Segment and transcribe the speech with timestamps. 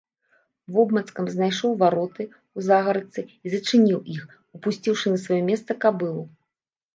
[0.75, 4.23] Вобмацкам знайшоў вароты ў загарадцы й зачыніў іх,
[4.59, 6.23] упусціўшы на сваё месца кабылу.